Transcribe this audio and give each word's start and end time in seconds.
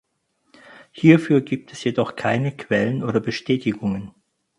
Hierfür 0.91 1.41
gibt 1.41 1.71
es 1.73 1.83
jedoch 1.83 2.15
keine 2.15 2.57
Quellen 2.57 3.03
oder 3.03 3.19
Bestätigungen. 3.19 4.15